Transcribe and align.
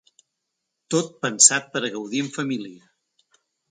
Tot 0.95 1.13
pensat 1.27 1.71
per 1.77 1.85
a 1.91 1.95
gaudir 1.99 2.27
amb 2.27 2.37
família. 2.43 2.93